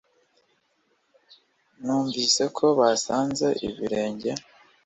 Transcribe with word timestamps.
Numvise 1.83 2.43
ko 2.57 2.65
basanze 2.79 3.47
ibirenge 3.67 4.31